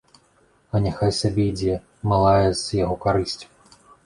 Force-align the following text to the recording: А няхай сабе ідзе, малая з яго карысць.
А 0.75 0.79
няхай 0.85 1.11
сабе 1.17 1.45
ідзе, 1.51 1.75
малая 2.15 2.49
з 2.63 2.81
яго 2.83 2.95
карысць. 3.05 3.39